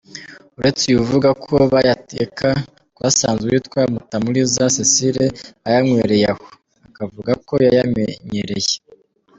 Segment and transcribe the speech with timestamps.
[0.57, 2.47] Urete uyu uvuga ko bayateka,
[2.93, 5.25] twasanze uwitwa Mutamuriza Cecile
[5.67, 6.45] ayanywereye aho,
[6.87, 8.75] akavuga ko yayamenyereye.